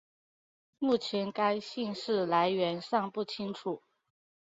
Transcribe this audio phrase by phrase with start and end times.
[0.79, 3.83] 目前该姓氏来源尚不清楚。